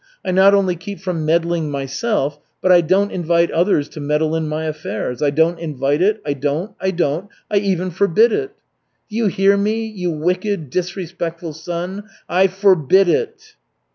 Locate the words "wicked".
10.09-10.71